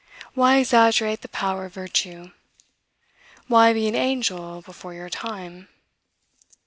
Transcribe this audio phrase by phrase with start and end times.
[0.33, 2.31] Why exaggerate the power of virtue?
[3.47, 5.67] Why be an angel before your time?